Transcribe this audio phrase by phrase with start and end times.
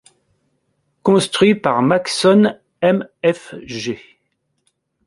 [1.03, 3.99] Construit par Maxon Mfg.